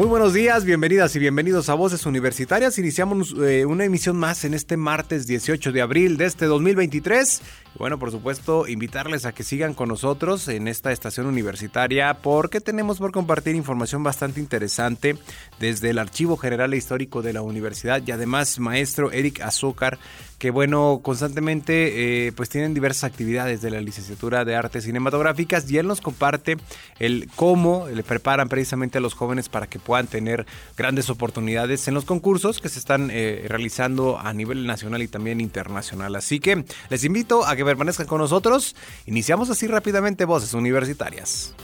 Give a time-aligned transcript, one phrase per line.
[0.00, 2.78] Muy buenos días, bienvenidas y bienvenidos a Voces Universitarias.
[2.78, 7.42] Iniciamos eh, una emisión más en este martes 18 de abril de este 2023.
[7.74, 12.62] Y bueno, por supuesto, invitarles a que sigan con nosotros en esta estación universitaria porque
[12.62, 15.18] tenemos por compartir información bastante interesante
[15.58, 19.98] desde el Archivo General e Histórico de la Universidad y además maestro Eric Azúcar
[20.40, 25.76] que bueno, constantemente eh, pues tienen diversas actividades de la licenciatura de artes cinematográficas y
[25.76, 26.56] él nos comparte
[26.98, 31.94] el cómo le preparan precisamente a los jóvenes para que puedan tener grandes oportunidades en
[31.94, 36.16] los concursos que se están eh, realizando a nivel nacional y también internacional.
[36.16, 38.74] Así que les invito a que permanezcan con nosotros.
[39.06, 41.54] Iniciamos así rápidamente Voces Universitarias.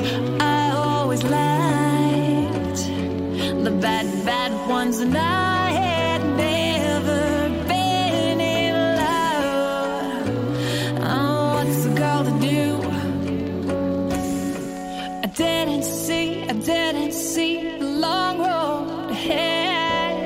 [0.00, 2.86] ones I always liked,
[3.64, 10.28] the bad, bad ones, and I had never been in love.
[11.00, 12.82] Oh, what's a girl to do?
[15.22, 20.16] I didn't see, I didn't see the long road ahead,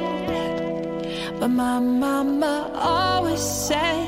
[1.41, 4.08] but my mama always said.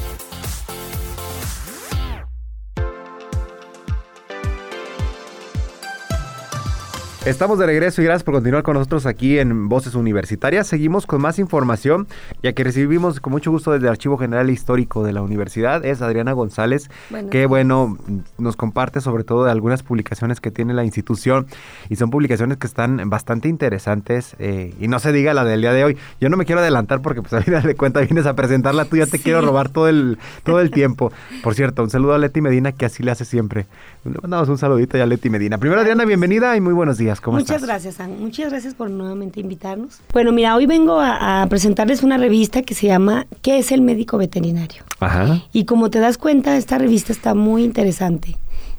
[7.23, 10.65] Estamos de regreso y gracias por continuar con nosotros aquí en Voces Universitarias.
[10.65, 12.07] Seguimos con más información,
[12.41, 15.85] ya que recibimos con mucho gusto desde el Archivo General Histórico de la Universidad.
[15.85, 16.89] Es Adriana González,
[17.29, 17.95] que bueno,
[18.39, 21.45] nos comparte sobre todo de algunas publicaciones que tiene la institución
[21.89, 25.73] y son publicaciones que están bastante interesantes eh, y no se diga la del día
[25.73, 25.97] de hoy.
[26.19, 28.97] Yo no me quiero adelantar porque pues a final de cuenta vienes a presentarla, tú
[28.97, 31.11] ya te quiero robar todo el, todo el tiempo.
[31.43, 33.67] Por cierto, un saludo a Leti Medina que así le hace siempre.
[34.05, 35.59] Le mandamos un saludito ya a Leti Medina.
[35.59, 37.10] Primero Adriana, bienvenida y muy buenos días.
[37.25, 37.97] Muchas gracias.
[38.07, 39.99] Muchas gracias por nuevamente invitarnos.
[40.13, 44.17] Bueno, mira, hoy vengo a, presentarles una revista que se llama ¿Qué es el médico
[44.17, 44.83] veterinario?
[44.99, 45.43] Ajá.
[45.51, 48.37] Y como te das cuenta, esta revista está muy interesante.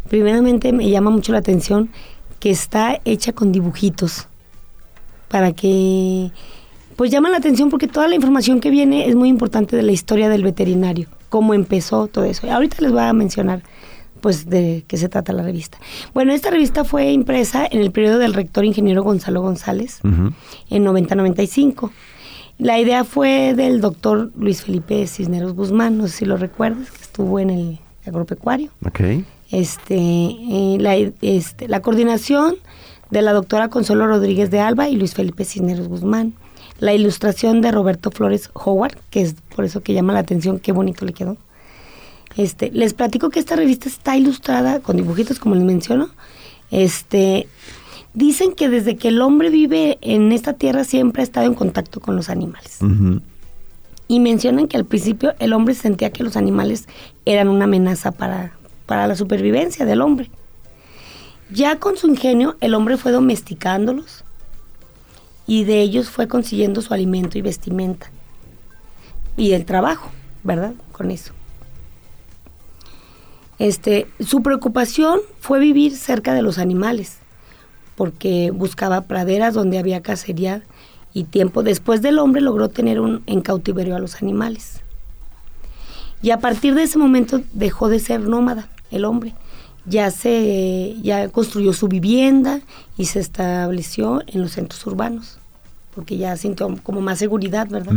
[0.09, 1.91] Primeramente me llama mucho la atención
[2.41, 4.29] que está hecha con dibujitos
[5.29, 6.31] para que
[6.97, 9.93] pues llama la atención porque toda la información que viene es muy importante de la
[9.93, 12.51] historia del veterinario, cómo empezó todo eso.
[12.51, 13.63] Ahorita les voy a mencionar
[14.23, 15.79] pues de qué se trata la revista.
[16.15, 21.91] Bueno, esta revista fue impresa en el periodo del rector ingeniero Gonzalo González, en 90-95.
[22.59, 27.03] La idea fue del doctor Luis Felipe Cisneros Guzmán, no sé si lo recuerdas, que
[27.03, 28.71] estuvo en el agropecuario.
[28.87, 29.25] Okay.
[29.51, 32.55] Este, eh, la, este, la coordinación
[33.11, 36.35] de la doctora Consuelo Rodríguez de Alba y Luis Felipe Cisneros Guzmán.
[36.79, 40.73] La ilustración de Roberto Flores Howard, que es por eso que llama la atención, qué
[40.73, 41.37] bonito le quedó.
[42.37, 46.09] Este, les platico que esta revista está ilustrada con dibujitos, como les menciono.
[46.71, 47.47] Este,
[48.15, 52.01] dicen que desde que el hombre vive en esta tierra siempre ha estado en contacto
[52.01, 52.79] con los animales.
[54.09, 56.87] Y mencionan que al principio el hombre sentía que los animales
[57.25, 58.53] eran una amenaza para,
[58.87, 60.31] para la supervivencia del hombre.
[61.51, 64.25] Ya con su ingenio, el hombre fue domesticándolos
[65.47, 68.11] y de ellos fue consiguiendo su alimento y vestimenta.
[69.37, 70.11] Y el trabajo,
[70.45, 70.75] ¿verdad?
[70.93, 71.33] Con eso.
[73.63, 77.19] Este, su preocupación fue vivir cerca de los animales,
[77.95, 80.65] porque buscaba praderas donde había cacería
[81.13, 84.81] y tiempo después del hombre logró tener un, en cautiverio a los animales.
[86.23, 89.33] Y a partir de ese momento dejó de ser nómada el hombre.
[89.87, 92.63] Ya se ya construyó su vivienda
[92.99, 95.39] y se estableció en los centros urbanos,
[95.95, 97.95] porque ya sintió como más seguridad, ¿verdad?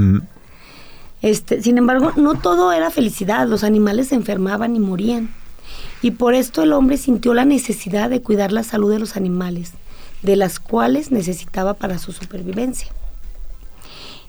[1.24, 5.32] Este, sin embargo, no todo era felicidad, los animales se enfermaban y morían
[6.06, 9.72] y por esto el hombre sintió la necesidad de cuidar la salud de los animales,
[10.22, 12.90] de las cuales necesitaba para su supervivencia.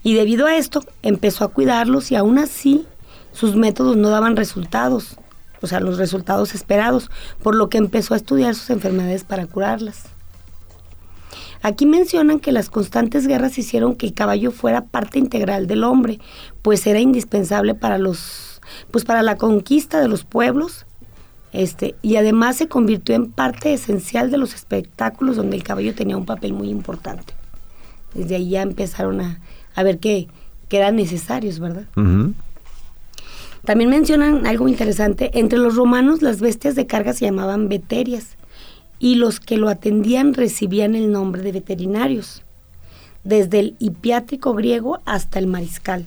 [0.03, 2.87] Y debido a esto empezó a cuidarlos y aún así
[3.31, 5.19] sus métodos no daban resultados,
[5.61, 7.11] o sea, los resultados esperados,
[7.43, 10.05] por lo que empezó a estudiar sus enfermedades para curarlas.
[11.61, 16.21] Aquí mencionan que las constantes guerras hicieron que el caballo fuera parte integral del hombre,
[16.63, 20.86] pues era indispensable para los pues para la conquista de los pueblos
[21.57, 26.19] este, y además se convirtió en parte esencial de los espectáculos donde el caballo tenía
[26.19, 27.33] un papel muy importante.
[28.13, 30.29] Desde ahí ya empezaron a, ver que,
[30.69, 31.87] eran necesarios, ¿verdad?
[33.65, 38.37] También mencionan algo interesante, entre los romanos las bestias de carga se llamaban veterias
[38.99, 42.43] y los que lo atendían recibían el nombre de veterinarios,
[43.25, 46.05] desde el hipiátrico griego hasta el mariscal.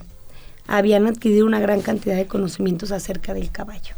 [0.68, 3.96] Habían adquirido una gran cantidad de conocimientos acerca del caballo.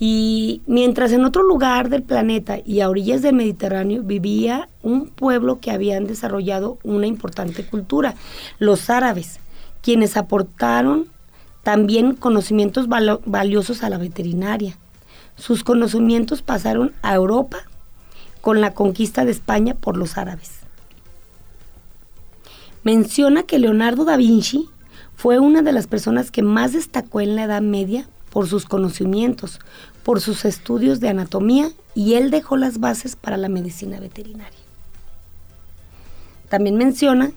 [0.00, 5.58] Y mientras en otro lugar del planeta y a orillas del Mediterráneo vivía un pueblo
[5.60, 8.14] que habían desarrollado una importante cultura,
[8.58, 9.40] los árabes,
[9.82, 11.06] quienes aportaron
[11.62, 14.76] también conocimientos valiosos a la veterinaria.
[15.36, 17.58] Sus conocimientos pasaron a Europa
[18.40, 20.60] con la conquista de España por los árabes.
[22.84, 24.68] Menciona que Leonardo da Vinci
[25.16, 29.58] fue una de las personas que más destacó en la Edad Media por sus conocimientos,
[30.08, 34.58] por sus estudios de anatomía y él dejó las bases para la medicina veterinaria.
[36.48, 37.30] También menciona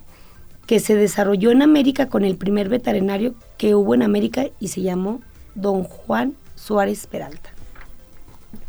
[0.68, 4.82] que se desarrolló en América con el primer veterinario que hubo en América y se
[4.82, 5.20] llamó
[5.54, 7.50] Don Juan Suárez Peralta.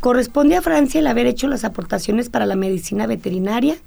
[0.01, 3.77] Corresponde a Francia el haber hecho las aportaciones para la medicina veterinaria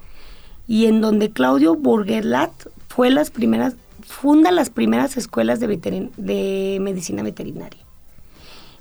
[0.67, 2.53] y en donde Claudio Bourgelat
[2.89, 7.86] fue las primeras, funda las primeras escuelas de, de medicina veterinaria.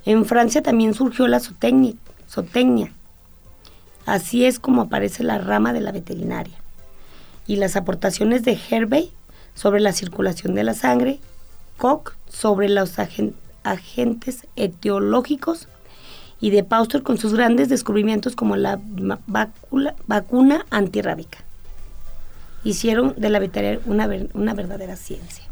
[0.06, 2.92] En Francia también surgió la zootecnia.
[4.06, 6.56] Así es como aparece la rama de la veterinaria.
[7.48, 9.10] Y las aportaciones de Hervey
[9.54, 11.18] sobre la circulación de la sangre,
[11.76, 12.98] Koch sobre los
[13.64, 15.66] agentes etiológicos
[16.40, 18.78] y de Pauster con sus grandes descubrimientos como la
[20.06, 21.38] vacuna antirrábica.
[22.62, 23.80] hicieron de la veterinaria
[24.34, 25.45] una verdadera ciencia.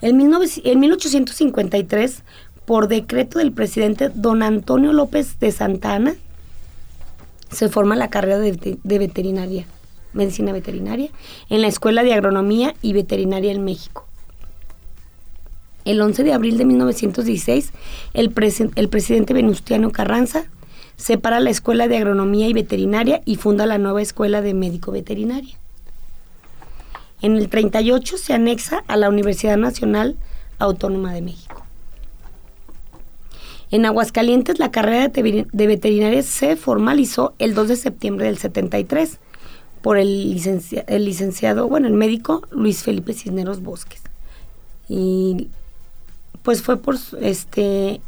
[0.00, 2.22] En, 1853,
[2.64, 6.14] por decreto del presidente don Antonio López de Santa Ana,
[7.50, 9.66] se forma la carrera de, veterinaria,
[10.12, 11.10] medicina veterinaria,
[11.48, 14.06] en la Escuela de Agronomía y Veterinaria en México.
[15.84, 17.72] El 11 de abril de 1916,
[18.14, 18.34] el,
[18.74, 20.46] el presidente Venustiano Carranza
[20.96, 25.58] separa la Escuela de Agronomía y Veterinaria y funda la nueva Escuela de Médico Veterinaria.
[27.24, 30.18] En el 38 se anexa a la Universidad Nacional
[30.58, 31.62] Autónoma de México.
[33.70, 39.20] En Aguascalientes la carrera de veterinaria se formalizó el 2 de septiembre del 73
[39.80, 44.02] por el, licenciado, bueno, el médico Luis Felipe Cisneros Bosques.
[44.90, 45.48] Y
[46.42, 48.02] pues fue por este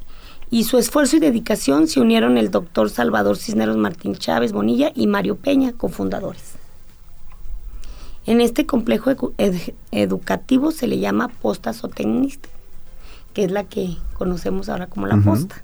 [0.50, 5.06] y su esfuerzo y dedicación se unieron el doctor Salvador Cisneros Martín Chávez Bonilla y
[5.06, 6.55] Mario Peña, cofundadores.
[8.26, 9.32] En este complejo
[9.92, 12.48] educativo se le llama posta zootecnista,
[13.34, 15.62] que es la que conocemos ahora como la posta.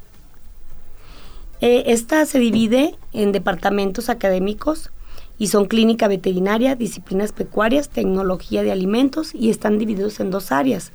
[1.60, 4.90] Eh, esta se divide en departamentos académicos
[5.38, 10.92] y son clínica veterinaria, disciplinas pecuarias, tecnología de alimentos y están divididos en dos áreas,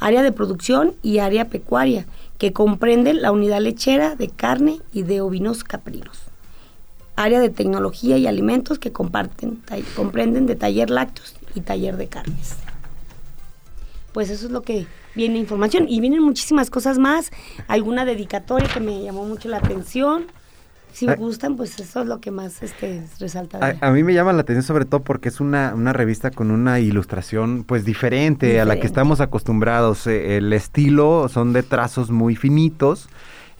[0.00, 2.06] área de producción y área pecuaria,
[2.38, 6.33] que comprende la unidad lechera de carne y de ovinos caprinos.
[7.16, 9.62] Área de tecnología y alimentos que comparten,
[9.94, 12.56] comprenden de taller lácteos y taller de carnes.
[14.12, 15.86] Pues eso es lo que viene información.
[15.88, 17.30] Y vienen muchísimas cosas más.
[17.68, 20.26] Alguna dedicatoria que me llamó mucho la atención
[20.94, 21.16] si me ah.
[21.16, 23.76] gustan, pues eso es lo que más este, resalta.
[23.80, 26.78] A, mí me llama la atención sobre todo porque es una, una revista con una
[26.78, 30.06] ilustración pues diferente, a la que estamos acostumbrados.
[30.06, 33.08] Eh, el estilo son de trazos muy finitos.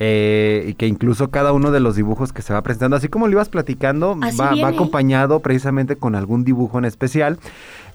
[0.06, 3.26] Eh, y que incluso cada uno de los dibujos que se va presentando, así como
[3.26, 7.38] lo ibas platicando, va, va, acompañado precisamente con algún dibujo en especial.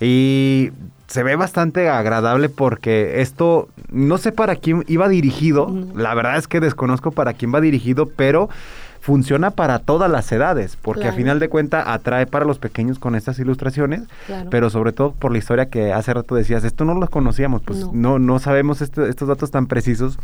[0.01, 0.71] Y
[1.05, 6.47] se ve bastante agradable porque esto, no sé para quién iba dirigido, la verdad es
[6.47, 8.49] que desconozco para quién va dirigido, pero
[8.99, 13.15] funciona para todas las edades, porque a final de cuentas atrae para los pequeños con
[13.15, 14.03] estas ilustraciones,
[14.51, 17.91] pero sobre todo por la historia que hace rato decías, esto no lo conocíamos, pues
[17.93, 20.19] no, no, sabemos estos datos tan precisos,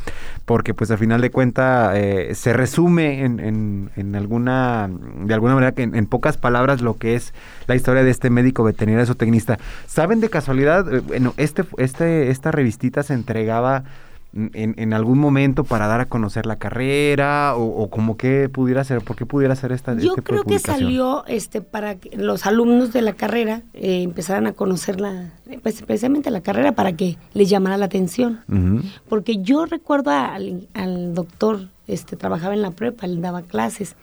[0.46, 4.90] porque pues a final de cuentas eh, se resume en, en, alguna,
[5.24, 7.34] de alguna manera, que en, pocas palabras lo que es
[7.68, 9.58] la historia de este médico veterinario zootecnista.
[9.88, 10.94] ¿Saben de casualidad?
[10.94, 13.84] Eh, bueno, este, este, esta revistita se entregaba
[14.36, 19.16] en, algún momento para dar a conocer la carrera o, como que pudiera ser, por
[19.16, 23.02] qué pudiera ser esta Yo este creo que salió este para que los alumnos de
[23.02, 25.32] la carrera eh, empezaran a conocer la,
[25.64, 28.42] pues, especialmente la carrera para que les llamara la atención.
[29.08, 33.96] Porque yo recuerdo al, al doctor, este trabajaba en la prepa, él daba clases.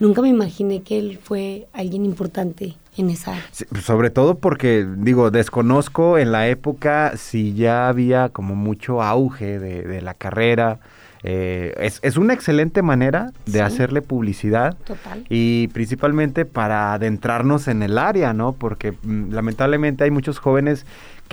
[0.00, 3.34] Nunca me imaginé que él fue alguien importante en esa
[3.82, 10.00] sobre todo porque, digo, desconozco en la época si ya había como mucho auge de,
[10.00, 10.78] la carrera.
[11.26, 15.24] Eh, es, es, una excelente manera de hacerle publicidad Total.
[15.30, 18.52] y principalmente para adentrarnos en el área, ¿no?
[18.52, 20.84] Porque mm, lamentablemente hay muchos jóvenes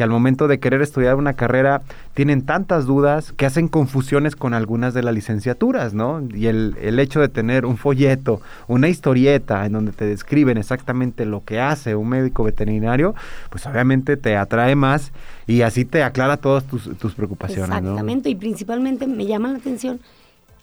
[0.02, 1.84] que al momento de querer estudiar una carrera
[2.16, 6.28] tienen tantas dudas que hacen confusiones con algunas de las licenciaturas, ¿no?
[6.34, 11.28] Y el, el hecho de tener un folleto, una historieta en donde te describen exactamente
[11.28, 13.14] lo que hace un médico veterinario,
[13.52, 15.12] pues obviamente te atrae más
[15.46, 17.78] y así te aclara todas tus, tus preocupaciones.
[17.78, 20.00] Exactamente, y principalmente me llama la atención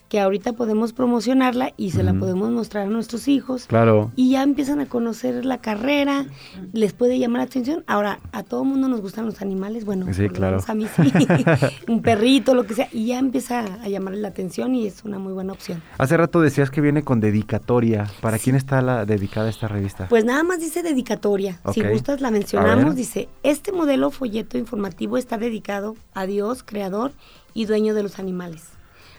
[0.09, 3.67] que ahorita podemos promocionarla y se la podemos mostrar a nuestros hijos.
[3.67, 4.11] Claro.
[4.17, 6.27] Y ya empiezan a conocer la carrera,
[6.73, 7.85] les puede llamar la atención.
[7.87, 10.59] Ahora, a todo mundo nos gustan los animales, bueno, sí, claro.
[10.67, 11.13] a mí sí,
[11.89, 15.19] un perrito, lo que sea, y ya empieza a llamarle la atención y es una
[15.19, 15.83] muy buena opción.
[15.99, 18.11] Hace rato decías que viene con dedicatoria.
[18.23, 20.09] ¿Para quién está la dedicada esta revista?
[20.09, 21.61] Pues nada más dice dedicatoria.
[21.73, 27.13] Si gustas la mencionamos, dice, este modelo folleto informativo está dedicado a Dios, creador
[27.53, 28.78] y dueño de los animales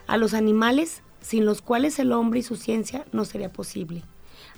[0.10, 4.04] a los animales sin los cuales el hombre y su ciencia no sería posible,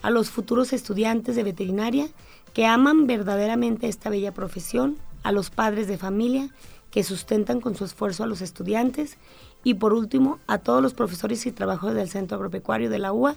[0.01, 2.07] a los futuros estudiantes de veterinaria
[2.53, 6.49] que aman verdaderamente esta bella profesión, a los padres de familia
[6.89, 9.17] que sustentan con su esfuerzo a los estudiantes.
[9.63, 13.35] Y por último a todos los profesores y trabajadores del Centro Agropecuario de la UA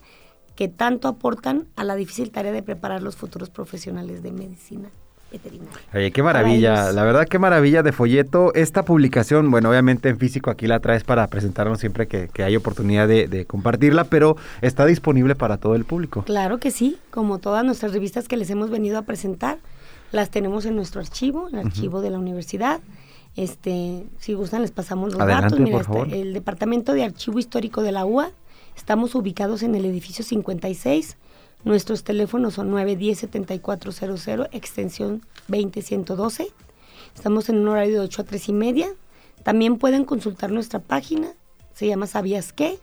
[0.56, 4.90] que tanto aportan a la difícil tarea de preparar los futuros profesionales de medicina.
[5.94, 8.52] Oye, qué maravilla, la verdad qué maravilla de folleto.
[8.54, 13.08] Esta publicación, bueno, obviamente en físico aquí la traes para presentarnos siempre que, hay oportunidad
[13.08, 16.22] de, compartirla, pero está disponible para todo el público.
[16.22, 19.58] Claro que sí, como todas nuestras revistas que les hemos venido a presentar,
[20.12, 22.80] las tenemos en nuestro archivo, el archivo de la universidad.
[23.36, 25.58] Este, si gustan les pasamos los datos.
[25.58, 28.30] Mira, este, el Departamento de Archivo Histórico de la UA,
[28.76, 31.16] estamos ubicados en el edificio 56
[31.64, 36.48] Nuestros teléfonos son 910-7400, extensión 20112.
[37.14, 38.88] Estamos en un horario de 8 a 3 y media.
[39.42, 41.32] También pueden consultar nuestra página,
[41.72, 42.78] se llama Sabías qué,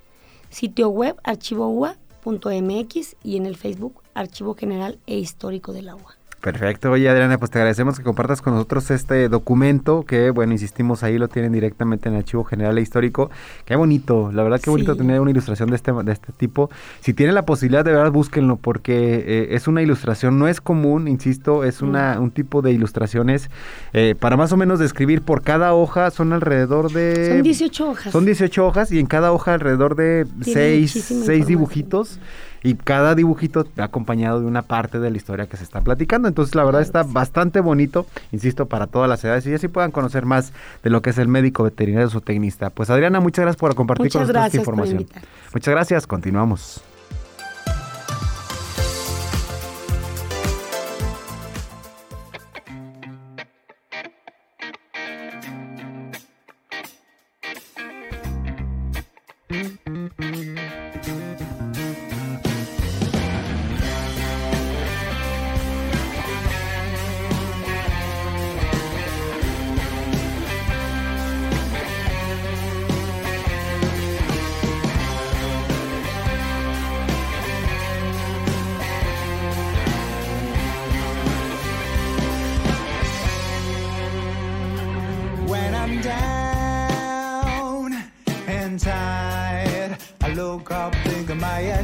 [0.50, 6.21] sitio web archivoua.mx y en el Facebook Archivo General e Histórico del Agua.
[6.42, 11.04] Perfecto, oye Adriana, pues te agradecemos que compartas con nosotros este documento que, bueno, insistimos
[11.04, 13.30] ahí, lo tienen directamente en el Archivo General e Histórico.
[13.64, 16.72] Qué bonito, la verdad que bonito tener una ilustración de este, de este tipo.
[17.02, 21.08] Si tienen la posibilidad, de verdad, búsquenlo porque eh, es una ilustración, no es común,
[21.08, 23.52] insisto, es una, un tipo de ilustraciones
[23.94, 27.34] eh, para más o menos describir por cada hoja, son alrededor de...
[27.34, 28.12] Son 18 hojas.
[28.12, 32.20] Son 18 hojas y en cada hoja alrededor de 6 seis dibujitos
[32.64, 36.28] y cada dibujito acompañado de una parte de la historia que se está platicando.
[36.28, 40.26] Entonces, la verdad está bastante bonito, insisto, para todas las edades y así puedan conocer
[40.26, 40.54] más
[40.84, 42.70] de lo que es el médico veterinario zootecnista.
[42.70, 45.08] Pues Adriana, muchas gracias por compartir con nosotros esta información.
[45.54, 46.84] muchas gracias, continuamos.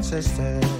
[0.07, 0.76] Sister.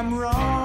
[0.00, 0.59] I'm wrong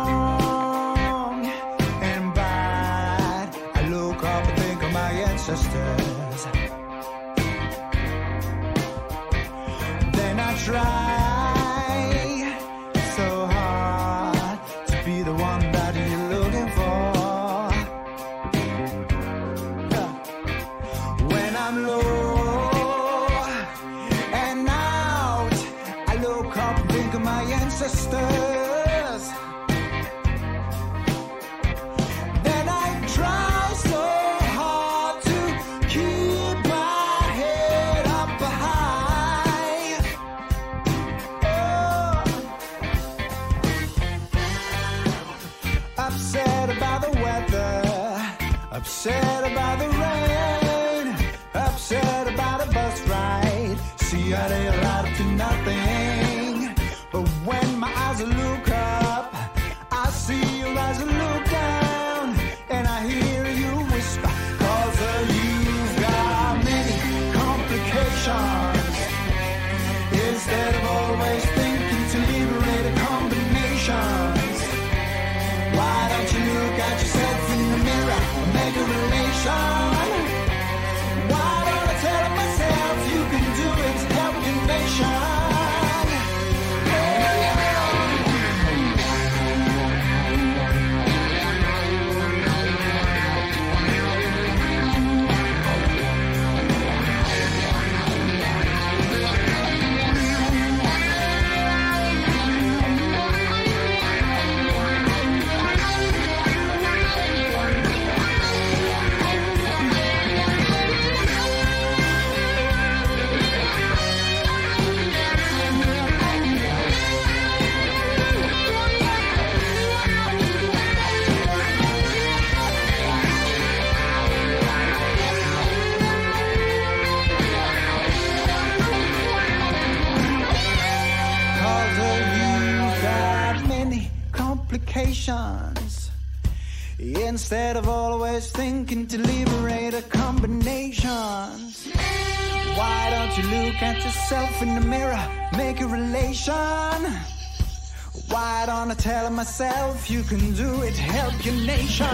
[148.98, 152.08] Tell myself you can do it, help your nation?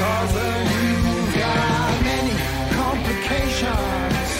[0.00, 0.34] Cause
[0.72, 2.34] you've got many
[2.80, 4.30] complications.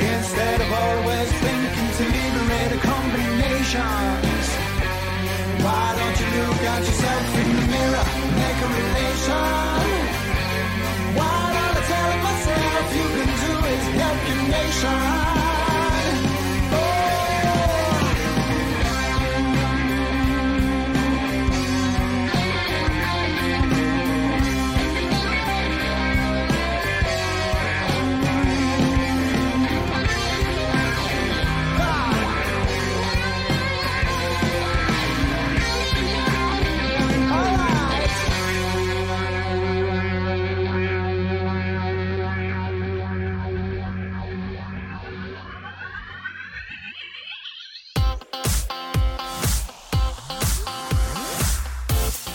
[0.00, 4.46] Instead of always thinking to liberate combinations.
[5.64, 8.06] Why don't you look at yourself in the mirror,
[8.40, 9.84] make a relation?
[11.20, 15.59] Why don't I tell myself you can do it, help your nation?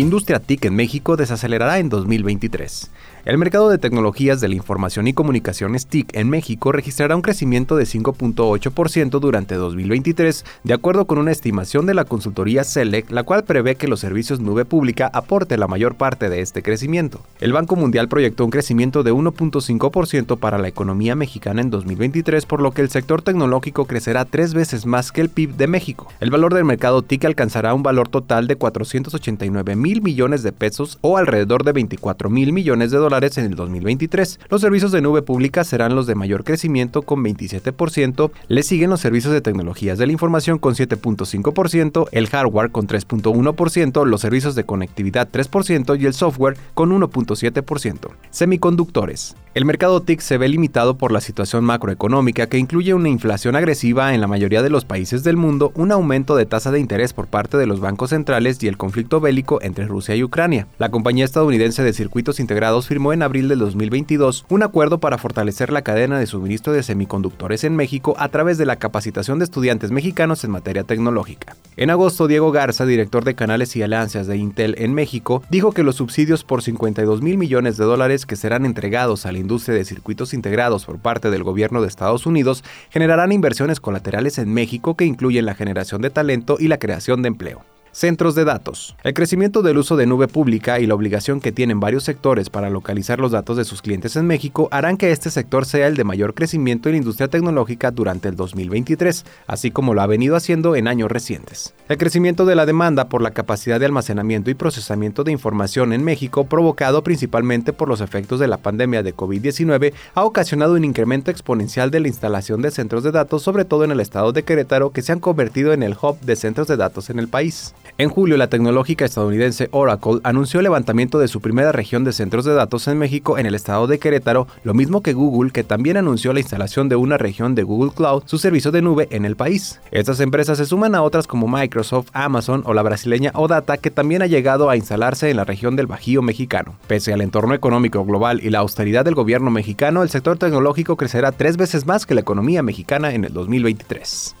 [0.00, 2.90] Industria TIC en México desacelerará en 2023.
[3.26, 7.76] El mercado de tecnologías de la información y comunicaciones TIC en México registrará un crecimiento
[7.76, 13.44] de 5.8% durante 2023, de acuerdo con una estimación de la consultoría SELEC, la cual
[13.44, 17.20] prevé que los servicios nube pública aporte la mayor parte de este crecimiento.
[17.38, 22.62] El Banco Mundial proyectó un crecimiento de 1.5% para la economía mexicana en 2023, por
[22.62, 26.08] lo que el sector tecnológico crecerá tres veces más que el PIB de México.
[26.20, 30.98] El valor del mercado TIC alcanzará un valor total de 489 mil millones de pesos
[31.00, 34.38] o alrededor de 24 mil millones de dólares en el 2023.
[34.48, 39.00] Los servicios de nube pública serán los de mayor crecimiento con 27%, le siguen los
[39.00, 44.64] servicios de tecnologías de la información con 7.5%, el hardware con 3.1%, los servicios de
[44.64, 48.10] conectividad 3% y el software con 1.7%.
[48.30, 49.34] Semiconductores.
[49.52, 54.14] El mercado TIC se ve limitado por la situación macroeconómica que incluye una inflación agresiva
[54.14, 57.26] en la mayoría de los países del mundo, un aumento de tasa de interés por
[57.26, 60.66] parte de los bancos centrales y el conflicto bélico entre Rusia y Ucrania.
[60.78, 65.72] La compañía estadounidense de circuitos integrados firmó en abril del 2022 un acuerdo para fortalecer
[65.72, 69.90] la cadena de suministro de semiconductores en México a través de la capacitación de estudiantes
[69.90, 71.56] mexicanos en materia tecnológica.
[71.76, 75.82] En agosto, Diego Garza, director de canales y alianzas de Intel en México, dijo que
[75.82, 79.84] los subsidios por 52 mil millones de dólares que serán entregados a la industria de
[79.84, 85.06] circuitos integrados por parte del gobierno de Estados Unidos generarán inversiones colaterales en México que
[85.06, 87.64] incluyen la generación de talento y la creación de empleo.
[87.92, 88.94] Centros de datos.
[89.02, 92.70] El crecimiento del uso de nube pública y la obligación que tienen varios sectores para
[92.70, 96.04] localizar los datos de sus clientes en México harán que este sector sea el de
[96.04, 100.76] mayor crecimiento en la industria tecnológica durante el 2023, así como lo ha venido haciendo
[100.76, 101.74] en años recientes.
[101.88, 106.04] El crecimiento de la demanda por la capacidad de almacenamiento y procesamiento de información en
[106.04, 111.32] México, provocado principalmente por los efectos de la pandemia de COVID-19, ha ocasionado un incremento
[111.32, 114.92] exponencial de la instalación de centros de datos, sobre todo en el estado de Querétaro,
[114.92, 117.74] que se han convertido en el hub de centros de datos en el país.
[118.00, 122.46] En julio, la tecnológica estadounidense Oracle anunció el levantamiento de su primera región de centros
[122.46, 125.98] de datos en México en el estado de Querétaro, lo mismo que Google, que también
[125.98, 129.36] anunció la instalación de una región de Google Cloud, su servicio de nube en el
[129.36, 129.80] país.
[129.90, 134.22] Estas empresas se suman a otras como Microsoft, Amazon o la brasileña Odata, que también
[134.22, 136.76] ha llegado a instalarse en la región del Bajío mexicano.
[136.86, 141.32] Pese al entorno económico global y la austeridad del gobierno mexicano, el sector tecnológico crecerá
[141.32, 144.36] tres veces más que la economía mexicana en el 2023.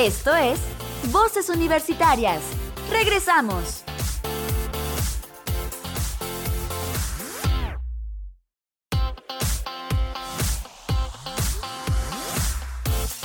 [0.00, 0.58] Esto es
[1.12, 2.40] Voces Universitarias.
[2.90, 3.84] Regresamos.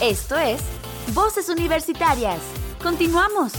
[0.01, 0.61] Esto es
[1.13, 2.41] Voces Universitarias.
[2.83, 3.53] Continuamos.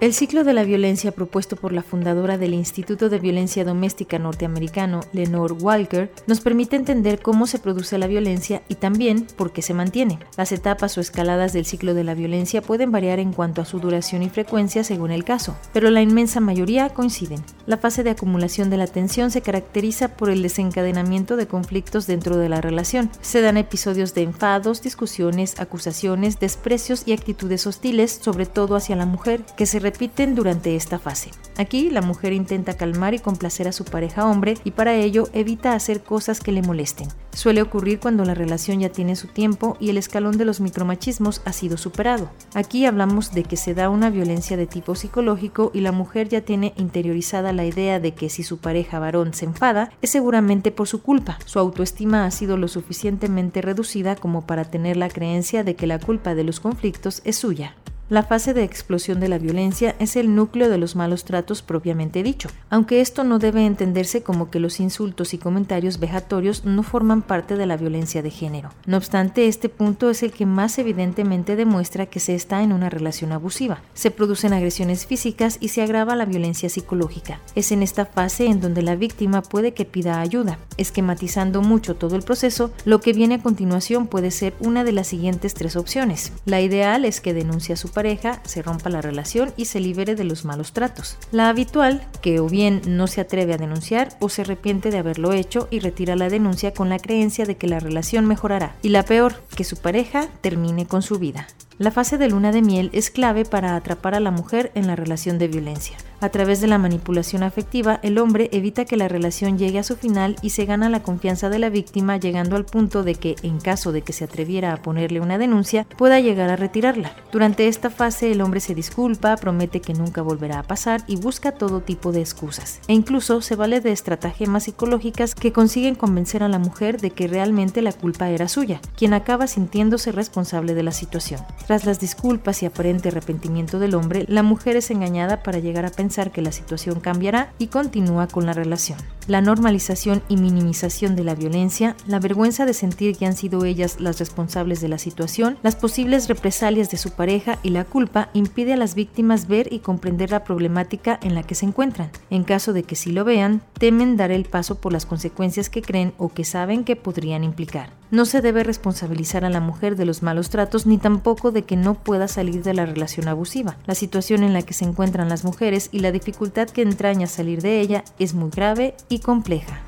[0.00, 5.00] El ciclo de la violencia propuesto por la fundadora del Instituto de Violencia Doméstica norteamericano,
[5.12, 9.74] Lenore Walker, nos permite entender cómo se produce la violencia y también por qué se
[9.74, 10.20] mantiene.
[10.36, 13.80] Las etapas o escaladas del ciclo de la violencia pueden variar en cuanto a su
[13.80, 17.42] duración y frecuencia según el caso, pero la inmensa mayoría coinciden.
[17.66, 22.36] La fase de acumulación de la tensión se caracteriza por el desencadenamiento de conflictos dentro
[22.36, 23.10] de la relación.
[23.20, 29.04] Se dan episodios de enfados, discusiones, acusaciones, desprecios y actitudes hostiles, sobre todo hacia la
[29.04, 31.30] mujer, que se repiten durante esta fase.
[31.56, 35.72] Aquí la mujer intenta calmar y complacer a su pareja hombre y para ello evita
[35.72, 37.08] hacer cosas que le molesten.
[37.32, 41.40] Suele ocurrir cuando la relación ya tiene su tiempo y el escalón de los micromachismos
[41.46, 42.28] ha sido superado.
[42.54, 46.42] Aquí hablamos de que se da una violencia de tipo psicológico y la mujer ya
[46.42, 50.86] tiene interiorizada la idea de que si su pareja varón se enfada es seguramente por
[50.86, 51.38] su culpa.
[51.46, 55.98] Su autoestima ha sido lo suficientemente reducida como para tener la creencia de que la
[55.98, 57.74] culpa de los conflictos es suya.
[58.10, 62.22] La fase de explosión de la violencia es el núcleo de los malos tratos propiamente
[62.22, 67.20] dicho, aunque esto no debe entenderse como que los insultos y comentarios vejatorios no forman
[67.20, 68.70] parte de la violencia de género.
[68.86, 72.88] No obstante, este punto es el que más evidentemente demuestra que se está en una
[72.88, 73.82] relación abusiva.
[73.92, 77.40] Se producen agresiones físicas y se agrava la violencia psicológica.
[77.54, 80.58] Es en esta fase en donde la víctima puede que pida ayuda.
[80.78, 85.08] Esquematizando mucho todo el proceso, lo que viene a continuación puede ser una de las
[85.08, 86.32] siguientes tres opciones.
[86.46, 90.14] La ideal es que denuncie a su pareja, se rompa la relación y se libere
[90.14, 91.16] de los malos tratos.
[91.32, 95.32] La habitual, que o bien no se atreve a denunciar o se arrepiente de haberlo
[95.32, 98.76] hecho y retira la denuncia con la creencia de que la relación mejorará.
[98.82, 101.48] Y la peor, que su pareja termine con su vida.
[101.78, 104.96] La fase de luna de miel es clave para atrapar a la mujer en la
[104.96, 105.96] relación de violencia.
[106.20, 109.94] A través de la manipulación afectiva, el hombre evita que la relación llegue a su
[109.94, 113.60] final y se gana la confianza de la víctima llegando al punto de que, en
[113.60, 117.12] caso de que se atreviera a ponerle una denuncia, pueda llegar a retirarla.
[117.30, 121.52] Durante esta fase el hombre se disculpa, promete que nunca volverá a pasar y busca
[121.52, 122.80] todo tipo de excusas.
[122.88, 127.28] E incluso se vale de estratagemas psicológicas que consiguen convencer a la mujer de que
[127.28, 131.40] realmente la culpa era suya, quien acaba sintiéndose responsable de la situación.
[131.68, 135.90] Tras las disculpas y aparente arrepentimiento del hombre, la mujer es engañada para llegar a
[135.90, 138.98] pensar que la situación cambiará y continúa con la relación.
[139.26, 144.00] La normalización y minimización de la violencia, la vergüenza de sentir que han sido ellas
[144.00, 148.72] las responsables de la situación, las posibles represalias de su pareja y la culpa impide
[148.72, 152.10] a las víctimas ver y comprender la problemática en la que se encuentran.
[152.30, 155.82] En caso de que sí lo vean, temen dar el paso por las consecuencias que
[155.82, 157.90] creen o que saben que podrían implicar.
[158.10, 161.76] No se debe responsabilizar a la mujer de los malos tratos ni tampoco de que
[161.76, 163.76] no pueda salir de la relación abusiva.
[163.86, 167.60] La situación en la que se encuentran las mujeres y la dificultad que entraña salir
[167.60, 169.82] de ella es muy grave y compleja.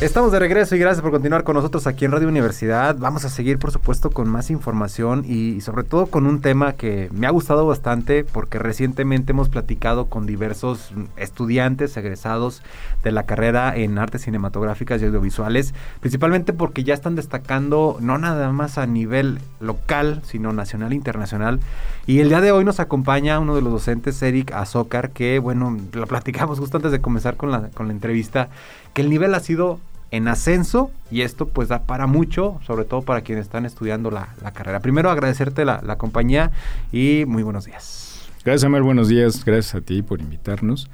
[0.00, 2.96] Estamos de regreso y gracias por continuar con nosotros aquí en Radio Universidad.
[2.96, 7.10] Vamos a seguir, por supuesto, con más información y sobre todo con un tema que
[7.12, 12.62] me ha gustado bastante porque recientemente hemos platicado con diversos estudiantes egresados
[13.04, 18.50] de la carrera en artes cinematográficas y audiovisuales, principalmente porque ya están destacando no nada
[18.52, 21.60] más a nivel local, sino nacional e internacional.
[22.06, 25.76] Y el día de hoy nos acompaña uno de los docentes, Eric Azócar, que bueno,
[25.92, 28.48] lo platicamos justo antes de comenzar con la, con la entrevista,
[28.94, 29.78] que el nivel ha sido
[30.10, 34.28] en ascenso y esto pues da para mucho, sobre todo para quienes están estudiando la,
[34.52, 34.80] carrera.
[34.80, 36.50] Primero agradecerte la, la, compañía
[36.92, 38.28] y muy buenos días.
[38.44, 40.90] Gracias Amel, buenos días, gracias a ti por invitarnos.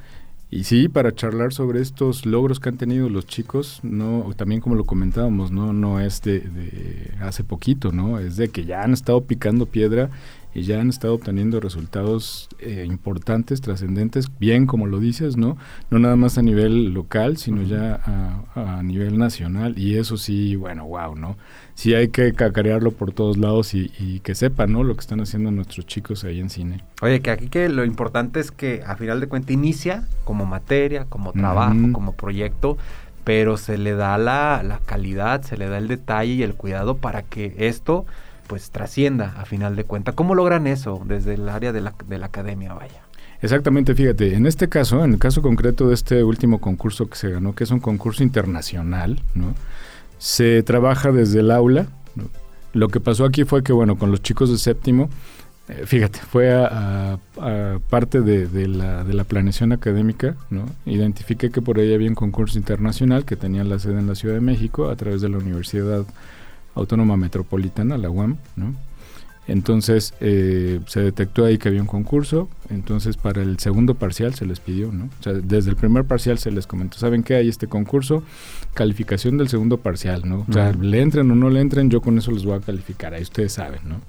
[0.48, 4.76] Y sí, para charlar sobre estos logros que han tenido los chicos, no, también como
[4.76, 8.20] lo comentábamos, no, no es de, de hace poquito, ¿no?
[8.20, 10.08] Es de que ya han estado picando piedra
[10.56, 15.58] y ya han estado obteniendo resultados eh, importantes, trascendentes, bien como lo dices, ¿no?
[15.90, 18.00] No nada más a nivel local, sino ya
[18.54, 19.78] a, nivel nacional.
[19.78, 21.36] Y eso sí, bueno, wow, ¿no?
[21.74, 24.82] Sí hay que cacarearlo por todos lados y, que sepan, ¿no?
[24.82, 26.82] Lo que están haciendo nuestros chicos ahí en cine.
[27.02, 31.04] Oye, que aquí que lo importante es que a final de cuentas inicia como materia,
[31.04, 32.78] como trabajo, como proyecto,
[33.24, 36.96] pero se le da la, la calidad, se le da el detalle y el cuidado
[36.96, 38.06] para que esto
[38.46, 40.14] pues trascienda a final de cuentas.
[40.14, 43.02] ¿Cómo logran eso desde el área de la, de la academia, vaya?
[43.42, 47.30] Exactamente, fíjate, en este caso, en el caso concreto de este último concurso que se
[47.30, 49.54] ganó, que es un concurso internacional, ¿no?
[50.18, 51.86] Se trabaja desde el aula.
[52.72, 55.10] Lo que pasó aquí fue que, bueno, con los chicos de séptimo,
[55.68, 57.18] eh, fíjate, fue a,
[57.90, 60.66] parte de, la, de, la, planeación académica, ¿no?
[60.86, 64.34] Identifiqué que por ahí había un concurso internacional que tenía la sede en la Ciudad
[64.34, 66.04] de México a través de la Universidad
[66.76, 68.74] Autónoma Metropolitana, la UAM, ¿no?
[69.48, 74.44] Entonces eh, se detectó ahí que había un concurso, entonces para el segundo parcial se
[74.44, 75.04] les pidió, ¿no?
[75.04, 77.36] O sea, desde el primer parcial se les comentó, ¿saben qué?
[77.36, 78.24] Hay este concurso,
[78.74, 80.44] calificación del segundo parcial, ¿no?
[80.48, 83.14] O sea, le entren o no le entren, yo con eso les voy a calificar,
[83.14, 84.00] ahí ustedes saben, ¿no?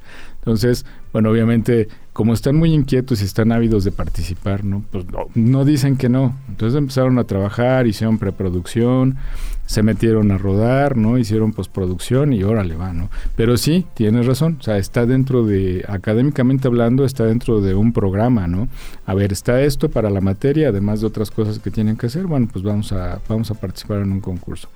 [0.48, 4.82] Entonces, bueno, obviamente, como están muy inquietos y están ávidos de participar, ¿no?
[4.92, 5.04] Pues
[5.36, 6.38] no, dicen que no.
[6.48, 9.18] Entonces empezaron a trabajar, hicieron preproducción,
[9.66, 11.18] se metieron a rodar, ¿no?
[11.18, 13.10] Hicieron postproducción y órale va, ¿no?
[13.36, 17.92] Pero sí, tienes razón, o sea, está dentro de, académicamente hablando, está dentro de un
[17.92, 18.70] programa, ¿no?
[19.06, 22.26] A ver, está esto para la materia, además de otras cosas que tienen que hacer,
[22.26, 24.70] bueno, pues vamos a, vamos a participar en un concurso.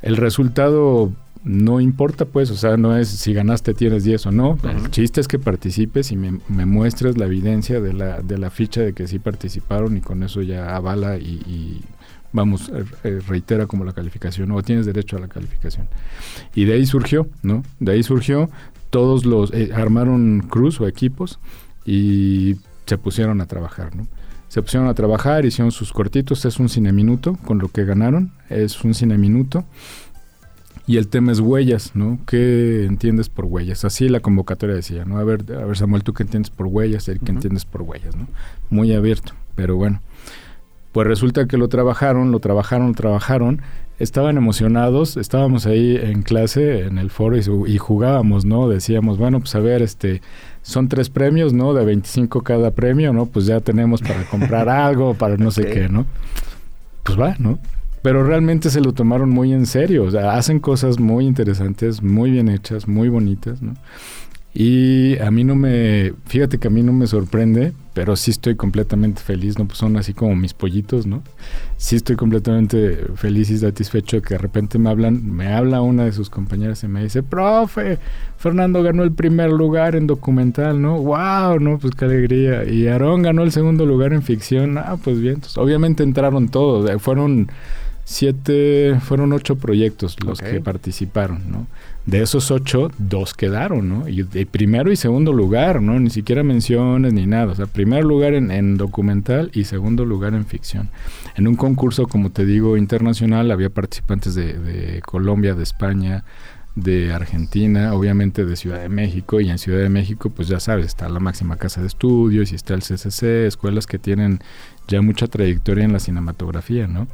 [0.00, 1.10] El resultado
[1.46, 5.20] no importa pues, o sea, no es si ganaste tienes 10 o no, el chiste
[5.20, 9.06] es que participes y me, muestres la evidencia de la, de la ficha de que
[9.06, 11.82] sí participaron y con eso ya avala y,
[12.32, 15.88] vamos, eh, eh, reitera como la calificación o tienes derecho a la calificación.
[16.52, 17.62] Y de ahí surgió, ¿no?
[17.78, 18.50] De ahí surgió,
[18.90, 21.38] todos los, eh, armaron cruz o equipos
[21.84, 24.08] y se pusieron a trabajar, ¿no?
[24.48, 28.32] Se pusieron a trabajar, hicieron sus cortitos, es un cine minuto con lo que ganaron,
[28.50, 29.64] es un cine minuto
[30.86, 32.18] y el tema es huellas, ¿no?
[32.26, 33.84] ¿Qué entiendes por huellas?
[33.84, 35.18] Así la convocatoria decía, ¿no?
[35.18, 37.06] A ver, a ver Samuel, ¿tú qué entiendes por huellas?
[37.06, 38.28] ¿Qué entiendes por huellas, ¿no?
[38.70, 40.00] Muy abierto, pero bueno.
[40.92, 43.62] Pues resulta que lo trabajaron, lo trabajaron, lo trabajaron.
[43.98, 48.68] Estaban emocionados, estábamos ahí en clase, en el foro, y, jugábamos, ¿no?
[48.68, 50.22] Decíamos, bueno, pues a ver, este,
[50.62, 51.74] son tres premios, ¿no?
[51.74, 53.26] De 25 cada premio, ¿no?
[53.26, 56.06] Pues ya tenemos para comprar algo, para no sé qué, ¿no?
[57.02, 57.58] Pues va, ¿no?
[58.06, 62.30] Pero realmente se lo tomaron muy en serio, o sea, hacen cosas muy interesantes, muy
[62.30, 63.74] bien hechas, muy bonitas, ¿no?
[64.54, 68.54] Y a mí no me, fíjate que a mí no me sorprende, pero sí estoy
[68.54, 69.66] completamente feliz, ¿no?
[69.66, 71.24] Pues son así como mis pollitos, ¿no?
[71.78, 76.04] Sí estoy completamente feliz y satisfecho de que de repente me hablan, me habla una
[76.04, 77.98] de sus compañeras y me dice, profe,
[78.38, 80.96] Fernando ganó el primer lugar en documental, ¿no?
[81.02, 81.58] ¡Wow!
[81.58, 81.78] ¿No?
[81.80, 82.64] Pues qué alegría.
[82.64, 84.78] Y Aarón ganó el segundo lugar en ficción.
[84.78, 85.34] Ah, pues bien.
[85.34, 87.48] Entonces, obviamente entraron todos, eh, fueron
[88.08, 91.66] siete, fueron ocho proyectos los que participaron, ¿no?
[92.06, 94.08] De esos ocho, dos quedaron, ¿no?
[94.08, 95.98] Y de primero y segundo lugar, ¿no?
[95.98, 97.50] Ni siquiera menciones ni nada.
[97.50, 100.88] O sea, primer lugar en, documental y segundo lugar en ficción.
[101.34, 106.22] En un concurso, como te digo, internacional, había participantes de, de Colombia, de España,
[106.76, 110.86] de Argentina, obviamente de Ciudad de México, y en Ciudad de México, pues ya sabes,
[110.86, 114.38] está la máxima casa de estudios y está el CCC, escuelas que tienen
[114.86, 117.08] ya mucha trayectoria en la cinematografía, ¿no?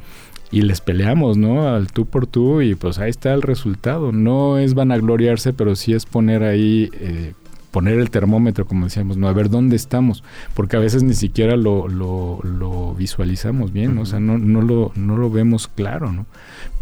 [0.52, 1.66] Y les peleamos, ¿no?
[1.66, 4.12] Al tú por tú y pues ahí está el resultado.
[4.12, 7.32] No es vanagloriarse, pero sí es poner ahí, eh,
[7.70, 9.28] poner el termómetro, como decíamos, ¿no?
[9.28, 10.22] A ver dónde estamos,
[10.52, 14.02] porque a veces ni siquiera lo, lo, visualizamos bien, ¿no?
[14.02, 16.26] O sea, no, no, lo, no lo vemos claro, ¿no?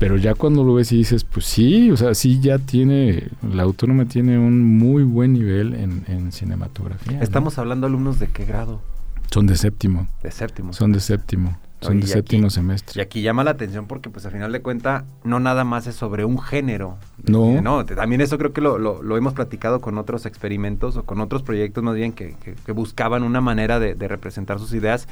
[0.01, 3.63] Pero ya cuando lo ves y dices, pues sí, o sea, sí ya tiene, la
[3.63, 7.21] autónoma tiene un muy buen nivel en, en cinematografía.
[7.21, 8.83] Estamos hablando alumnos de qué grado?
[9.31, 10.09] Son de séptimo.
[10.25, 10.73] De séptimo.
[10.73, 11.57] Son de séptimo.
[11.81, 13.01] Son Y de aquí- séptimo Y semestre.
[13.03, 16.25] aquí llama la atención porque, pues, a final de cuenta, no nada más es sobre
[16.25, 16.97] un género.
[17.27, 17.61] No.
[17.63, 21.05] No, te- también eso creo que lo, lo- lo hemos platicado con otros experimentos o
[21.05, 24.73] con otros proyectos más bien que, que- que buscaban una manera de, de representar sus
[24.75, 25.09] ideas,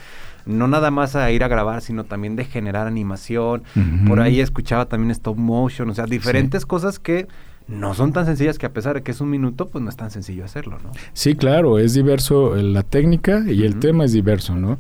[0.47, 3.63] no nada más a ir a grabar, sino también de generar animación.
[4.07, 7.27] Por ahí escuchaba también stop motion, o sea, diferentes cosas que
[7.67, 9.97] no son tan sencillas que a pesar de que es un minuto, pues no es
[9.97, 10.91] tan sencillo hacerlo, ¿no?
[11.13, 14.79] Sí, claro, es diverso eh, la técnica y el tema es diverso, ¿no?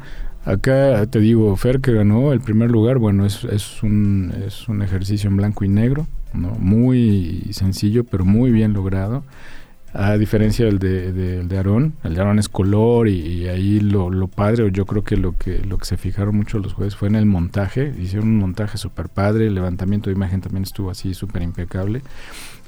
[0.49, 4.81] Acá te digo, Fer que ganó el primer lugar, bueno, es, es, un, es un
[4.81, 6.53] ejercicio en blanco y negro, ¿no?
[6.53, 9.25] Muy sencillo, pero muy bien logrado.
[9.93, 14.09] A diferencia del de, del de Aarón, el de Aarón es color y, ahí lo,
[14.09, 16.97] lo padre, o yo creo que lo que lo que se fijaron mucho los jueces
[16.97, 20.91] fue en el montaje, hicieron un montaje súper padre, el levantamiento de imagen también estuvo
[20.91, 22.01] así súper impecable.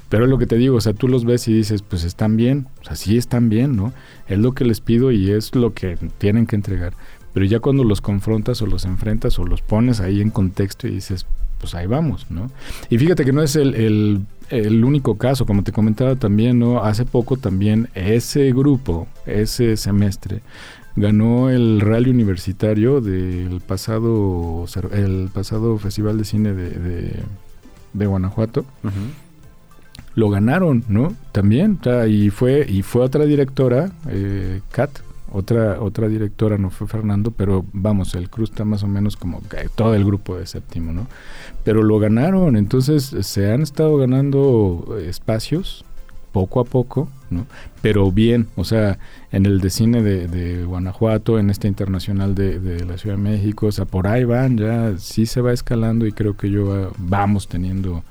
[0.07, 2.67] Pero lo que te digo, o sea, tú los ves y dices, pues están bien,
[2.81, 3.91] o sea, sí están bien, ¿no?
[4.27, 6.93] Es lo que les pido y es lo que tienen que entregar.
[7.33, 10.91] Pero ya cuando los confrontas o los enfrentas o los pones ahí en contexto y
[10.91, 11.25] dices,
[11.59, 12.49] pues ahí vamos, ¿no?
[12.89, 16.83] Y fíjate que no es el, el, el único caso, como te comentaba también, ¿no?
[16.83, 20.41] Hace poco también ese grupo, ese semestre,
[20.95, 27.23] ganó el rally universitario del pasado, el pasado Festival de Cine de, de,
[27.93, 28.65] de Guanajuato
[30.15, 31.13] lo ganaron, ¿no?
[31.31, 34.89] También, o sea, y fue y fue otra directora, eh, Kat,
[35.31, 39.41] otra otra directora, no fue Fernando, pero vamos, el Cruz está más o menos como
[39.75, 41.07] todo el grupo de séptimo, ¿no?
[41.63, 45.85] Pero lo ganaron, entonces se han estado ganando eh, espacios
[46.31, 47.45] poco a poco, ¿no?
[47.81, 48.99] Pero bien, o sea,
[49.31, 53.67] en el de cine de, Guanajuato, en este internacional de, de la Ciudad de México,
[53.67, 57.47] o sea, por ahí van, ya sí se va escalando y creo que yo vamos
[57.47, 58.03] teniendo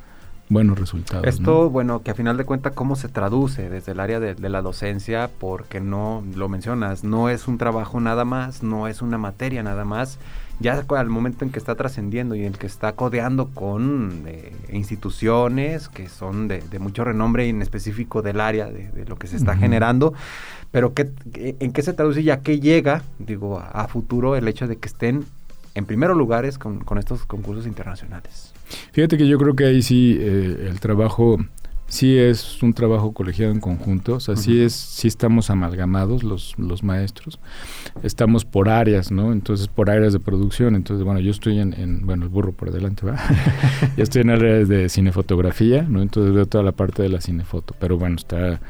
[0.50, 1.24] buenos resultados.
[1.24, 1.30] ¿no?
[1.30, 4.48] Esto, bueno, que a final de cuentas, ¿cómo se traduce desde el área de, de
[4.50, 5.30] la docencia?
[5.38, 9.86] Porque no, lo mencionas, no es un trabajo nada más, no es una materia nada
[9.86, 10.18] más.
[10.62, 14.52] Ya al momento en que está trascendiendo y en el que está codeando con eh,
[14.72, 19.16] instituciones que son de, de mucho renombre y en específico del área de, de lo
[19.16, 20.12] que se está generando,
[20.70, 24.36] pero ¿qué, qué- ¿en qué se traduce y a qué llega, digo, a, a futuro
[24.36, 25.24] el hecho de que estén
[25.74, 28.52] en primeros lugares con, con estos concursos internacionales?
[28.92, 31.38] Fíjate que yo creo que ahí sí eh, el trabajo
[31.88, 36.54] sí es un trabajo colegiado en conjunto, o sea, sí es sí estamos amalgamados los
[36.58, 37.40] los maestros.
[38.04, 39.32] Estamos por áreas, ¿no?
[39.32, 42.70] Entonces por áreas de producción, entonces bueno, yo estoy en, en- bueno, el burro por
[42.70, 43.16] delante, va.
[43.96, 46.00] yo estoy en áreas de cinefotografía, ¿no?
[46.02, 48.60] Entonces veo toda la parte de la cinefoto, pero bueno, está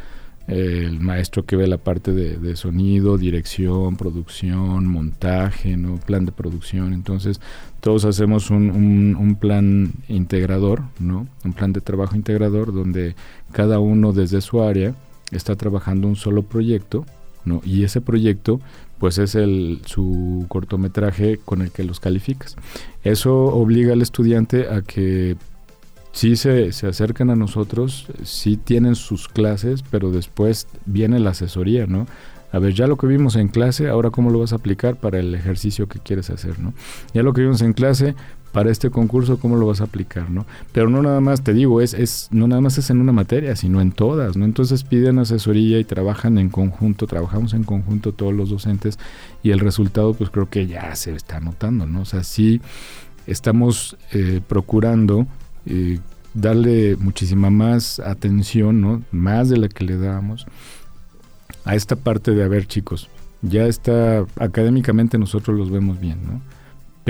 [0.50, 5.96] el maestro que ve la parte de, sonido, dirección, producción, montaje, ¿no?
[5.98, 6.92] plan de producción.
[6.92, 7.40] Entonces,
[7.80, 11.26] todos hacemos un, un- un plan integrador, ¿no?
[11.44, 13.14] Un plan de trabajo integrador donde
[13.52, 14.94] cada uno desde su área
[15.32, 17.06] está trabajando un solo proyecto,
[17.44, 17.62] ¿no?
[17.64, 18.60] Y ese proyecto,
[18.98, 22.56] pues es el, su cortometraje con el que los calificas.
[23.02, 25.36] Eso obliga al estudiante a que
[26.12, 31.86] sí se, se acercan a nosotros, sí tienen sus clases, pero después viene la asesoría,
[31.86, 32.06] ¿no?
[32.52, 35.20] A ver, ya lo que vimos en clase, ahora cómo lo vas a aplicar para
[35.20, 36.74] el ejercicio que quieres hacer, ¿no?
[37.14, 38.16] Ya lo que vimos en clase,
[38.52, 40.46] para este concurso, cómo lo vas a aplicar, ¿no?
[40.72, 43.54] Pero no nada más, te digo, es, es no nada más es en una materia,
[43.56, 44.44] sino en todas, ¿no?
[44.44, 48.98] Entonces piden asesoría y trabajan en conjunto, trabajamos en conjunto todos los docentes
[49.42, 52.02] y el resultado, pues creo que ya se está notando, ¿no?
[52.02, 52.60] O sea, sí
[53.26, 55.26] estamos eh, procurando
[55.66, 55.98] eh,
[56.34, 59.02] darle muchísima más atención, ¿no?
[59.10, 60.46] Más de la que le dábamos
[61.64, 63.08] a esta parte de, a ver chicos,
[63.42, 66.40] ya está, académicamente nosotros los vemos bien, ¿no?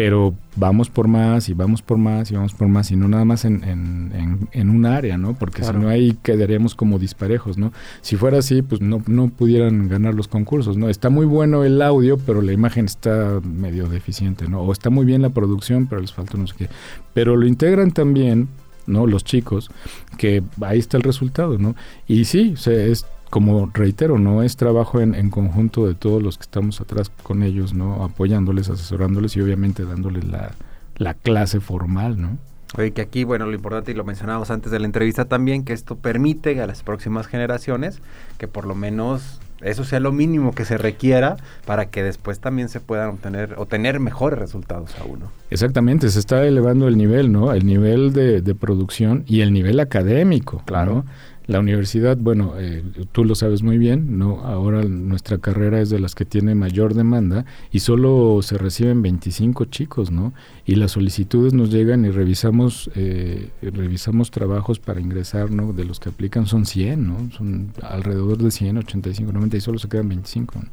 [0.03, 3.27] Pero vamos por más y vamos por más y vamos por más y no nada
[3.27, 5.35] más en, en, en- en un área, ¿no?
[5.35, 5.79] Porque Claro.
[5.79, 7.71] si no ahí quedaríamos como disparejos, ¿no?
[8.01, 10.89] Si fuera así, pues no, no pudieran ganar los concursos, ¿no?
[10.89, 14.63] Está muy bueno el audio, pero la imagen está medio deficiente, ¿no?
[14.63, 16.69] O está muy bien la producción, pero les falta no sé qué.
[17.13, 18.49] Pero lo integran también,
[18.87, 19.07] ¿no?
[19.07, 19.71] Los chicos,
[20.17, 21.77] que ahí está el resultado, ¿no?
[22.09, 26.23] Y sí, o sea, es como reitero, no es trabajo en, en conjunto de todos
[26.23, 28.05] los que estamos atrás con ellos, ¿no?
[28.05, 30.51] Apoyándoles, asesorándoles y obviamente dándoles la,
[30.97, 32.37] la clase formal, ¿no?
[32.79, 35.73] Oye, que aquí, bueno, lo importante, y lo mencionábamos antes de la entrevista también, que
[35.73, 38.01] esto permite a las próximas generaciones
[38.39, 42.69] que por lo menos eso sea lo mínimo que se requiera para que después también
[42.69, 45.31] se puedan obtener o tener mejores resultados a uno.
[45.51, 47.53] Exactamente, se está elevando el nivel, ¿no?
[47.53, 50.95] El nivel de, de producción y el nivel académico, Claro.
[50.95, 51.05] ¿no?
[51.51, 55.99] La universidad, bueno, eh, tú lo sabes muy bien, no, ahora nuestra carrera es de
[55.99, 60.33] las que tiene mayor demanda y solo se reciben 25 chicos, ¿no?
[60.65, 65.73] Y las solicitudes nos llegan y revisamos eh, revisamos trabajos para ingresar, ¿no?
[65.73, 67.17] De los que aplican son 100, ¿no?
[67.33, 70.55] Son alrededor de 100, 85, 90 y solo se quedan 25.
[70.57, 70.69] ¿no?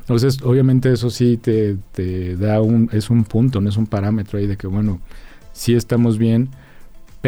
[0.00, 4.38] Entonces, obviamente eso sí te, te da un es un punto, no es un parámetro
[4.38, 5.00] ahí de que bueno,
[5.54, 6.50] sí estamos bien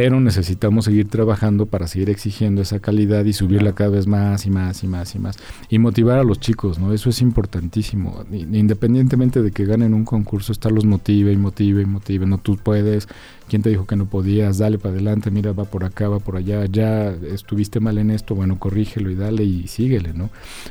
[0.03, 4.51] pero necesitamos seguir trabajando para seguir exigiendo esa calidad y subirla cada vez más y
[4.51, 5.37] más y más y más.
[5.69, 6.95] Y motivar a los chicos, ¿no?
[6.95, 8.25] Eso es importantísimo.
[8.33, 12.25] Independientemente de que ganen un concurso, estarlos motive y motive y motive.
[12.25, 13.09] No, tú puedes.
[13.47, 14.57] ¿Quién te dijo que no podías?
[14.57, 16.65] Dale para adelante, mira, va por acá, va por allá.
[16.65, 20.31] Ya estuviste mal en esto, bueno, corrígelo y dale y síguele, ¿no?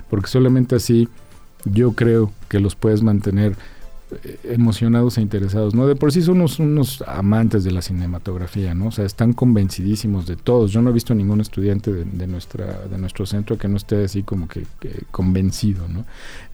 [0.10, 1.08] Porque solamente así
[1.66, 3.56] yo creo que los puedes mantener
[4.44, 5.86] emocionados e interesados, ¿no?
[5.88, 8.88] De por sí son unos, unos, amantes de la cinematografía, ¿no?
[8.88, 10.72] O sea, están convencidísimos de todos.
[10.72, 14.04] Yo no he visto ningún estudiante de, de nuestra, de nuestro centro que no esté
[14.04, 16.06] así como que, que, convencido, ¿no?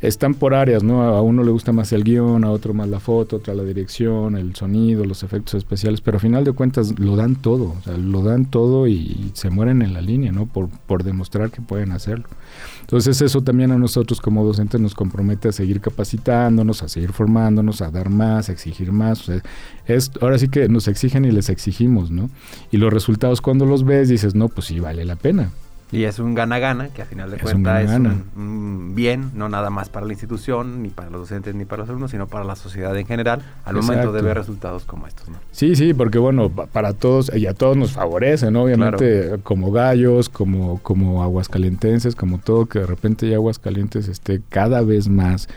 [0.02, 1.04] Están por áreas, ¿no?
[1.04, 4.36] A uno le gusta más el guion, a otro más la foto, otra la dirección,
[4.36, 7.98] el sonido, los efectos especiales, pero a final de cuentas lo dan todo, o sea,
[7.98, 10.46] lo dan todo y, y se mueren en la línea, ¿no?
[10.46, 12.28] Por, por demostrar que pueden hacerlo.
[12.82, 17.14] Entonces eso también a nosotros como docentes nos compromete a seguir capacitándonos, a seguir
[17.46, 19.22] formándonos, a dar más, a exigir más.
[19.22, 19.42] O sea,
[19.86, 22.30] es, ahora sí que nos exigen y les exigimos, ¿no?
[22.72, 25.52] Y los resultados cuando los ves dices, no, pues sí vale la pena.
[25.92, 29.70] Y es un gana-gana, que a final de cuentas es un, un, bien, no nada
[29.70, 32.56] más para la institución, ni para los docentes, ni para los alumnos, sino para la
[32.56, 33.82] sociedad en general, al Exacto.
[33.82, 35.30] momento de ver resultados como estos.
[35.30, 35.38] ¿no?
[35.52, 38.64] Sí, sí, porque bueno, para todos, y a todos nos favorece, ¿no?
[38.64, 39.44] Obviamente, claro.
[39.44, 45.08] como gallos, como, como aguascalientenses, como todo, que de repente ya Aguascalientes esté cada vez
[45.08, 45.48] más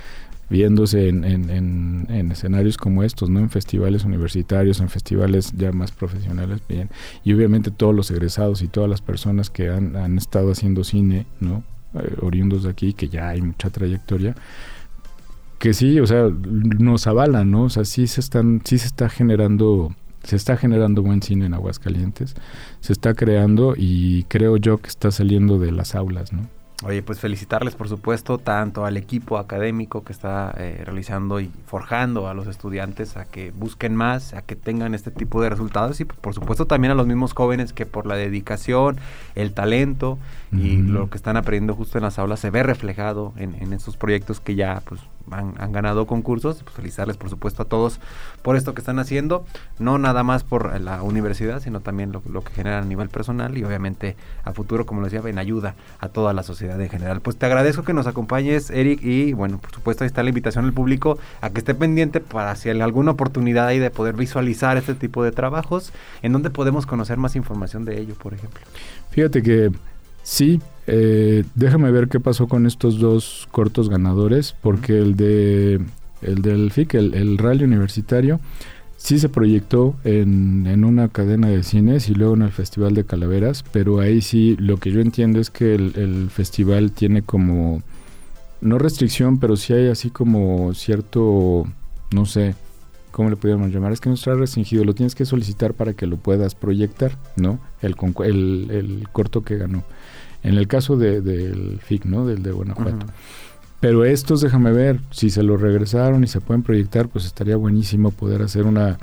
[0.50, 3.40] viéndose en, en, en, en, escenarios como estos, ¿no?
[3.40, 6.90] En festivales universitarios, en festivales ya más profesionales, bien.
[7.24, 11.26] Y obviamente todos los egresados y todas las personas que han, han estado haciendo cine,
[11.40, 11.62] ¿no?
[11.94, 14.34] Eh, oriundos de aquí, que ya hay mucha trayectoria,
[15.58, 16.28] que sí, o sea,
[16.78, 17.64] nos avalan, ¿no?
[17.64, 19.94] O sea, sí se están, sí se está generando
[20.24, 22.34] se está generando buen cine en Aguascalientes,
[22.80, 26.48] se está creando y creo yo que está saliendo de las aulas, ¿no?
[26.84, 32.28] Oye, pues felicitarles por supuesto tanto al equipo académico que está eh, realizando y forjando
[32.28, 36.04] a los estudiantes a que busquen más, a que tengan este tipo de resultados y
[36.04, 38.96] pues, por supuesto también a los mismos jóvenes que por la dedicación,
[39.34, 40.18] el talento
[40.52, 40.90] y mm.
[40.90, 44.38] lo que están aprendiendo justo en las aulas se ve reflejado en, en estos proyectos
[44.38, 45.00] que ya pues
[45.32, 46.62] han, ganado concursos.
[46.62, 48.00] Pues felicitarles, por supuesto, a todos
[48.42, 49.44] por esto que están haciendo.
[49.78, 53.56] No nada más por la universidad, sino también lo, lo que generan a nivel personal
[53.56, 57.20] y obviamente a futuro, como les decía, en ayuda a toda la sociedad en general.
[57.20, 60.64] Pues te agradezco que nos acompañes, Eric, y bueno, por supuesto, ahí está la invitación
[60.64, 64.76] al público a que esté pendiente para si hay alguna oportunidad ahí de poder visualizar
[64.76, 68.60] este tipo de trabajos, en donde podemos conocer más información de ello, por ejemplo.
[69.10, 69.70] Fíjate que
[70.28, 70.60] Sí,
[70.90, 75.80] eh, déjame ver qué pasó con estos dos cortos ganadores, porque el de
[76.22, 78.40] el del FIC, el, rally universitario,
[78.96, 83.04] sí se proyectó en, en, una cadena de cines y luego en el Festival de
[83.04, 87.82] Calaveras, pero ahí sí lo que yo entiendo es que el, el festival tiene como,
[88.60, 91.66] no restricción, pero sí hay así como cierto,
[92.10, 92.54] no sé,
[93.12, 93.92] ¿cómo le pudiéramos llamar?
[93.92, 97.60] Es que no está restringido, lo tienes que solicitar para que lo puedas proyectar, ¿no?
[97.82, 99.84] El, el, el corto que ganó.
[100.48, 102.26] En el caso del de, FIC, ¿no?
[102.26, 103.06] Del de Guanajuato.
[103.06, 103.12] Uh -huh.
[103.80, 108.10] Pero estos, déjame ver, si se lo regresaron y se pueden proyectar, pues estaría buenísimo
[108.10, 108.98] poder hacer una,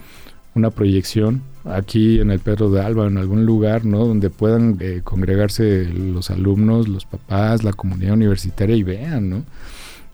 [0.56, 4.06] una proyección aquí en el Pedro de Alba, en algún lugar, ¿no?
[4.06, 9.44] Donde puedan eh, congregarse los alumnos, los papás, la comunidad universitaria y vean, ¿no?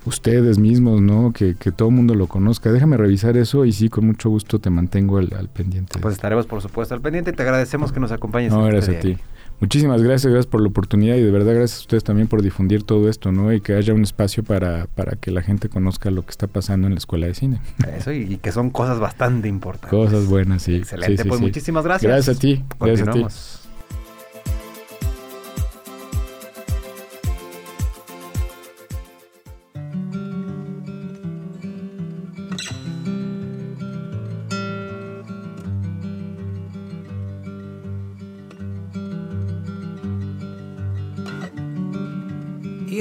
[0.06, 1.32] Ustedes mismos, ¿no?
[1.32, 2.72] Que, que todo el mundo lo conozca.
[2.72, 5.98] Déjame revisar eso y sí, con mucho gusto te mantengo al, al pendiente.
[6.00, 8.52] Pues estaremos, por supuesto, al pendiente y te agradecemos que nos acompañes.
[8.52, 9.22] No, gracias este a ti.
[9.62, 12.82] Muchísimas gracias, gracias por la oportunidad y de verdad gracias a ustedes también por difundir
[12.82, 13.54] todo esto, ¿no?
[13.54, 16.88] Y que haya un espacio para, para que la gente conozca lo que está pasando
[16.88, 17.62] en la escuela de cine.
[17.96, 19.92] Eso, y, y que son cosas bastante importantes.
[19.92, 20.78] Cosas buenas, sí.
[20.78, 21.46] Excelente, sí, sí, pues sí.
[21.46, 22.12] muchísimas gracias.
[22.12, 23.26] Gracias a ti, gracias a ti.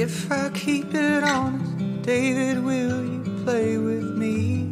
[0.01, 4.65] If I keep it honest, David, will you play with me?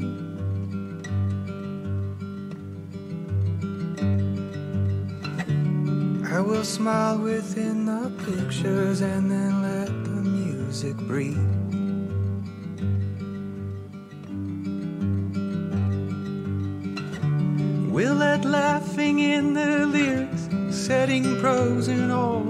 [6.36, 11.38] I will smile within the pictures and then let the music breathe.
[17.94, 22.49] We'll let laughing in the lyrics, setting prose in all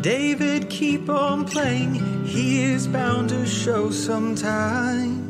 [0.00, 5.20] David, keep on playing, he is bound to show some time.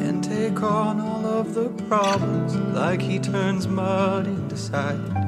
[0.00, 5.23] And take on all of the problems like he turns mud into sand.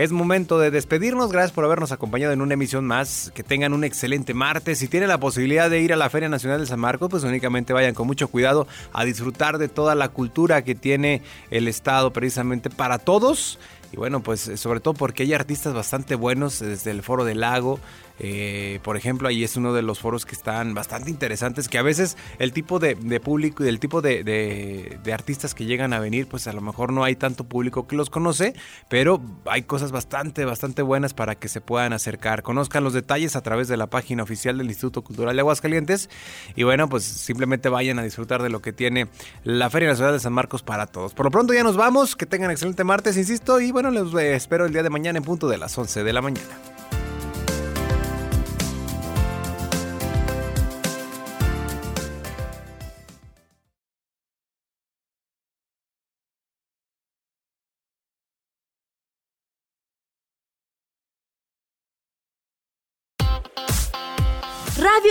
[0.00, 1.30] Es momento de despedirnos.
[1.30, 3.30] Gracias por habernos acompañado en una emisión más.
[3.34, 4.78] Que tengan un excelente martes.
[4.78, 7.74] Si tienen la posibilidad de ir a la Feria Nacional de San Marcos, pues únicamente
[7.74, 11.20] vayan con mucho cuidado a disfrutar de toda la cultura que tiene
[11.50, 13.58] el Estado precisamente para todos.
[13.92, 17.78] Y bueno, pues sobre todo porque hay artistas bastante buenos desde el Foro del Lago.
[18.22, 21.82] Eh, por ejemplo, ahí es uno de los foros que están bastante interesantes, que a
[21.82, 25.98] veces el tipo de, público y el tipo de, de- de artistas que llegan a
[26.00, 28.54] venir, pues a lo mejor no hay tanto público que los conoce,
[28.90, 32.42] pero hay cosas bastante, bastante buenas para que se puedan acercar.
[32.42, 36.10] Conozcan los detalles a través de la página oficial del Instituto Cultural de Aguascalientes
[36.54, 39.08] y bueno, pues simplemente vayan a disfrutar de lo que tiene
[39.44, 41.14] la Feria Nacional de San Marcos para todos.
[41.14, 44.66] Por lo pronto ya nos vamos, que tengan excelente martes, insisto, y bueno, les espero
[44.66, 46.48] el día de mañana en punto de las 11 de la mañana.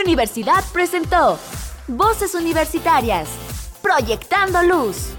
[0.09, 1.37] Universidad presentó
[1.87, 3.29] Voces Universitarias,
[3.83, 5.11] Proyectando Luz.